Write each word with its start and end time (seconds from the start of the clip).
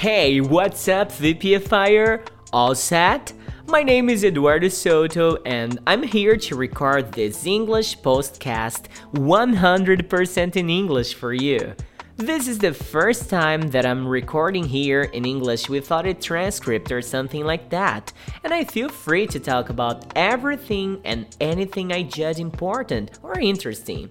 Hey, 0.00 0.40
what's 0.40 0.88
up, 0.88 1.12
VPFire? 1.12 2.26
All 2.54 2.74
set? 2.74 3.34
My 3.66 3.82
name 3.82 4.08
is 4.08 4.24
Eduardo 4.24 4.68
Souto, 4.68 5.36
and 5.44 5.78
I'm 5.86 6.02
here 6.02 6.38
to 6.38 6.56
record 6.56 7.12
this 7.12 7.44
English 7.44 7.98
podcast 7.98 8.86
100% 9.12 10.56
in 10.56 10.70
English 10.70 11.12
for 11.12 11.34
you. 11.34 11.74
This 12.16 12.48
is 12.48 12.56
the 12.56 12.72
first 12.72 13.28
time 13.28 13.68
that 13.72 13.84
I'm 13.84 14.08
recording 14.08 14.64
here 14.64 15.02
in 15.02 15.26
English 15.26 15.68
without 15.68 16.06
a 16.06 16.14
transcript 16.14 16.90
or 16.90 17.02
something 17.02 17.44
like 17.44 17.68
that, 17.68 18.10
and 18.42 18.54
I 18.54 18.64
feel 18.64 18.88
free 18.88 19.26
to 19.26 19.38
talk 19.38 19.68
about 19.68 20.10
everything 20.16 21.02
and 21.04 21.26
anything 21.42 21.92
I 21.92 22.04
judge 22.04 22.38
important 22.38 23.18
or 23.22 23.38
interesting. 23.38 24.10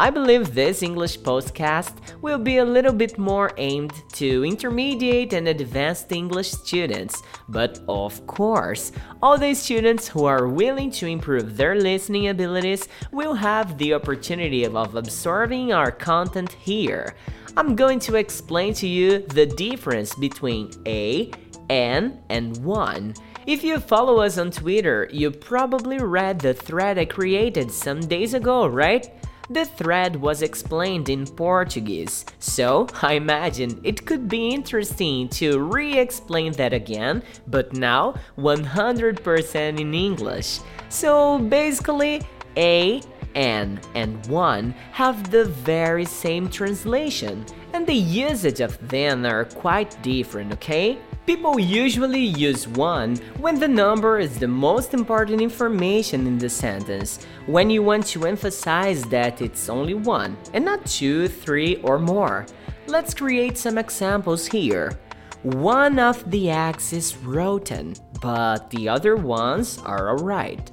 I 0.00 0.10
believe 0.10 0.54
this 0.54 0.84
English 0.84 1.18
podcast 1.18 1.92
will 2.22 2.38
be 2.38 2.58
a 2.58 2.64
little 2.64 2.92
bit 2.92 3.18
more 3.18 3.50
aimed 3.56 3.92
to 4.12 4.44
intermediate 4.44 5.32
and 5.32 5.48
advanced 5.48 6.12
English 6.12 6.52
students, 6.52 7.20
but 7.48 7.80
of 7.88 8.24
course, 8.28 8.92
all 9.20 9.36
the 9.36 9.52
students 9.54 10.06
who 10.06 10.24
are 10.24 10.46
willing 10.46 10.92
to 10.92 11.08
improve 11.08 11.56
their 11.56 11.74
listening 11.74 12.28
abilities 12.28 12.86
will 13.10 13.34
have 13.34 13.76
the 13.76 13.92
opportunity 13.92 14.62
of 14.62 14.94
absorbing 14.94 15.72
our 15.72 15.90
content 15.90 16.52
here. 16.52 17.16
I'm 17.56 17.74
going 17.74 17.98
to 17.98 18.14
explain 18.14 18.74
to 18.74 18.86
you 18.86 19.26
the 19.26 19.46
difference 19.46 20.14
between 20.14 20.70
an, 20.86 22.20
and 22.30 22.56
one. 22.64 23.14
If 23.46 23.64
you 23.64 23.80
follow 23.80 24.20
us 24.20 24.38
on 24.38 24.52
Twitter, 24.52 25.08
you 25.10 25.32
probably 25.32 25.98
read 25.98 26.38
the 26.38 26.54
thread 26.54 26.98
I 26.98 27.04
created 27.04 27.72
some 27.72 27.98
days 27.98 28.34
ago, 28.34 28.68
right? 28.68 29.10
The 29.50 29.64
thread 29.64 30.16
was 30.16 30.42
explained 30.42 31.08
in 31.08 31.24
Portuguese, 31.24 32.26
so 32.38 32.86
I 33.00 33.14
imagine 33.14 33.80
it 33.82 34.04
could 34.04 34.28
be 34.28 34.50
interesting 34.50 35.26
to 35.40 35.58
re 35.60 35.98
explain 35.98 36.52
that 36.52 36.74
again, 36.74 37.22
but 37.46 37.72
now 37.72 38.14
100% 38.36 39.80
in 39.80 39.94
English. 39.94 40.60
So 40.90 41.38
basically, 41.38 42.20
A, 42.58 43.00
N, 43.38 43.80
and 43.94 44.26
1 44.26 44.74
have 44.92 45.30
the 45.30 45.44
very 45.44 46.04
same 46.04 46.50
translation, 46.50 47.46
and 47.72 47.86
the 47.86 47.94
usage 47.94 48.60
of 48.60 48.76
them 48.88 49.24
are 49.24 49.44
quite 49.44 49.96
different, 50.02 50.52
okay? 50.54 50.98
People 51.24 51.60
usually 51.60 52.24
use 52.24 52.66
one 52.66 53.16
when 53.38 53.60
the 53.60 53.68
number 53.68 54.18
is 54.18 54.38
the 54.38 54.48
most 54.48 54.92
important 54.92 55.40
information 55.40 56.26
in 56.26 56.38
the 56.38 56.48
sentence, 56.48 57.26
when 57.46 57.70
you 57.70 57.82
want 57.82 58.06
to 58.06 58.26
emphasize 58.26 59.04
that 59.04 59.40
it's 59.40 59.68
only 59.68 59.94
one 59.94 60.36
and 60.52 60.64
not 60.64 60.84
two, 60.86 61.28
three, 61.28 61.76
or 61.82 61.98
more. 61.98 62.44
Let's 62.86 63.14
create 63.14 63.56
some 63.56 63.78
examples 63.78 64.46
here. 64.46 64.98
One 65.42 65.98
of 65.98 66.28
the 66.30 66.50
eggs 66.50 66.92
is 66.92 67.16
rotten, 67.18 67.94
but 68.20 68.70
the 68.70 68.88
other 68.88 69.14
ones 69.14 69.78
are 69.84 70.10
alright. 70.10 70.72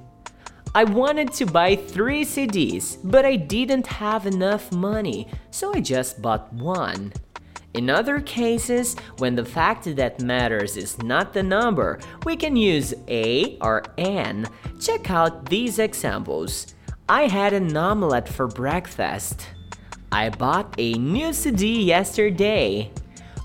I 0.76 0.84
wanted 0.84 1.32
to 1.36 1.46
buy 1.46 1.78
three 1.78 2.26
CDs, 2.26 2.98
but 3.02 3.24
I 3.24 3.38
didn't 3.38 3.88
have 3.88 4.26
enough 4.26 4.74
money, 4.74 5.26
so 5.50 5.74
I 5.74 5.80
just 5.80 6.22
bought 6.22 6.52
one. 6.52 7.14
In 7.74 7.90
other 7.90 8.20
cases, 8.20 8.98
when 9.20 9.36
the 9.36 9.46
fact 9.46 9.96
that 9.96 10.20
matters 10.20 10.76
is 10.76 11.02
not 11.02 11.32
the 11.32 11.44
number, 11.44 12.02
we 12.26 12.36
can 12.36 12.58
use 12.58 12.94
a 13.08 13.58
or 13.62 13.86
N. 13.98 14.50
Check 14.82 15.10
out 15.10 15.50
these 15.50 15.80
examples. 15.80 16.76
I 17.08 17.28
had 17.28 17.54
an 17.54 17.78
omelette 17.78 18.28
for 18.28 18.48
breakfast. 18.48 19.48
I 20.12 20.28
bought 20.28 20.76
a 20.78 20.96
new 20.96 21.32
CD 21.32 21.84
yesterday. 21.84 22.92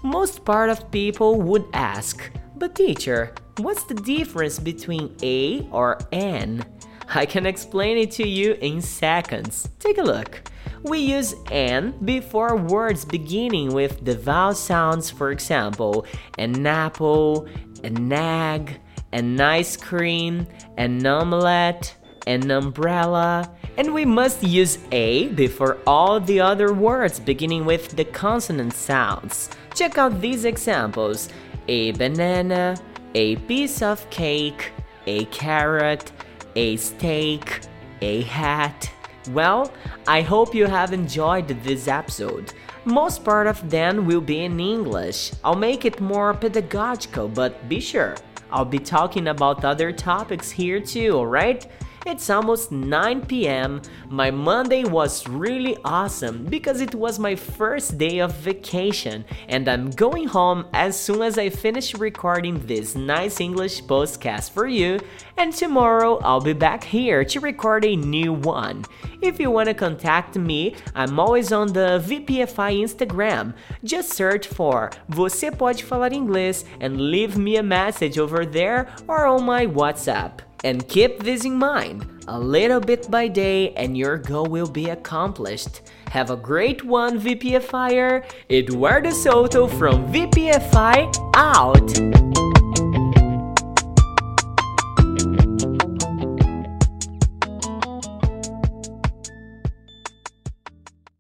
Most 0.03 0.45
part 0.45 0.69
of 0.69 0.91
people 0.91 1.41
would 1.42 1.67
ask, 1.75 2.28
but 2.56 2.75
teacher, 2.75 3.34
what's 3.58 3.84
the 3.84 3.95
difference 3.95 4.58
between 4.58 5.14
a 5.23 5.69
or 5.70 5.97
an? 6.11 6.64
I 7.12 7.27
can 7.27 7.44
explain 7.44 7.98
it 7.98 8.12
to 8.12 8.28
you 8.28 8.53
in 8.61 8.80
seconds. 8.80 9.68
Take 9.80 9.98
a 9.98 10.02
look. 10.02 10.42
We 10.83 11.01
use 11.01 11.34
an 11.51 11.95
before 12.05 12.57
words 12.57 13.05
beginning 13.05 13.74
with 13.74 14.05
the 14.05 14.17
vowel 14.17 14.55
sounds, 14.55 15.11
for 15.11 15.33
example, 15.33 16.07
an 16.39 16.64
apple, 16.64 17.48
an 17.83 18.12
egg, 18.12 18.80
an 19.12 19.40
ice 19.40 19.77
cream, 19.77 20.46
an 20.79 21.05
omelette, 21.05 21.96
an 22.29 22.48
umbrella, 22.51 23.51
and 23.77 23.92
we 23.92 24.05
must 24.05 24.45
use 24.45 24.79
a 24.92 25.29
before 25.29 25.79
all 25.86 26.20
the 26.20 26.40
other 26.40 26.73
words 26.73 27.18
beginning 27.18 27.64
with 27.64 27.96
the 27.96 28.05
consonant 28.05 28.73
sounds. 28.73 29.51
Check 29.74 29.98
out 29.98 30.20
these 30.20 30.45
examples 30.45 31.29
a 31.67 31.90
banana, 31.92 32.77
a 33.14 33.36
piece 33.36 33.83
of 33.83 34.08
cake, 34.11 34.70
a 35.07 35.24
carrot, 35.27 36.13
a 36.56 36.77
steak, 36.77 37.61
a 38.00 38.22
hat. 38.22 38.90
Well, 39.30 39.72
I 40.06 40.22
hope 40.22 40.55
you 40.55 40.66
have 40.66 40.92
enjoyed 40.92 41.48
this 41.48 41.88
episode. 41.88 42.55
Most 42.84 43.24
part 43.24 43.46
of 43.46 43.68
them 43.68 44.06
will 44.06 44.22
be 44.22 44.44
in 44.44 44.58
English. 44.58 45.33
I'll 45.44 45.55
make 45.55 45.84
it 45.84 46.00
more 46.00 46.33
pedagogical, 46.33 47.28
but 47.28 47.68
be 47.68 47.80
sure, 47.80 48.16
I'll 48.50 48.64
be 48.64 48.78
talking 48.78 49.28
about 49.28 49.64
other 49.64 49.92
topics 49.92 50.50
here 50.50 50.80
too, 50.80 51.12
alright? 51.12 51.66
It's 52.06 52.30
almost 52.30 52.72
9 52.72 53.27
pm. 53.27 53.83
My 54.08 54.30
Monday 54.30 54.84
was 54.84 55.28
really 55.28 55.77
awesome 55.84 56.46
because 56.46 56.80
it 56.80 56.94
was 56.94 57.18
my 57.18 57.34
first 57.36 57.98
day 57.98 58.20
of 58.20 58.34
vacation, 58.36 59.27
and 59.48 59.68
I'm 59.68 59.90
going 59.90 60.27
home 60.27 60.64
as 60.72 60.98
soon 60.98 61.20
as 61.20 61.36
I 61.36 61.50
finish 61.50 61.94
recording 61.94 62.66
this 62.66 62.94
nice 62.94 63.39
English 63.39 63.84
postcast 63.84 64.50
for 64.52 64.66
you. 64.66 64.98
And 65.36 65.52
tomorrow 65.52 66.18
I'll 66.22 66.40
be 66.40 66.55
back 66.55 66.84
here 66.84 67.22
to 67.22 67.40
record 67.40 67.84
a 67.84 67.96
new 67.96 68.33
one. 68.33 68.86
If 69.20 69.39
you 69.39 69.50
want 69.50 69.68
to 69.68 69.74
contact 69.74 70.36
me, 70.36 70.77
I'm 70.94 71.20
always 71.20 71.52
on 71.52 71.68
the 71.74 72.02
VPFI 72.02 72.80
Instagram. 72.83 73.52
Just 73.84 74.14
search 74.14 74.46
for 74.46 74.90
Você 75.10 75.50
Pode 75.50 75.83
Falar 75.83 76.12
Inglês 76.12 76.64
and 76.80 77.10
leave 77.10 77.36
me 77.36 77.56
a 77.56 77.62
message 77.62 78.18
over 78.18 78.46
there 78.46 78.89
or 79.06 79.27
on 79.27 79.44
my 79.44 79.66
WhatsApp. 79.66 80.40
And 80.62 80.86
keep 80.88 81.22
this 81.22 81.44
in 81.44 81.54
mind 81.54 82.06
a 82.28 82.38
little 82.38 82.80
bit 82.80 83.10
by 83.10 83.28
day, 83.28 83.72
and 83.74 83.96
your 83.96 84.18
goal 84.18 84.46
will 84.46 84.68
be 84.68 84.90
accomplished. 84.90 85.80
Have 86.10 86.30
a 86.30 86.36
great 86.36 86.84
one, 86.84 87.20
VPFire. 87.20 88.24
Eduardo 88.50 89.10
Souto 89.10 89.68
from 89.78 90.12
VPFI 90.12 91.32
out. 91.34 92.30